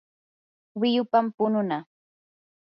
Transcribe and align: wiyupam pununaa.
wiyupam 0.79 1.25
pununaa. 1.35 1.83